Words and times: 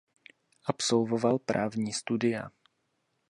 Absolvoval 0.63 1.39
právní 1.39 1.93
studia. 1.93 2.51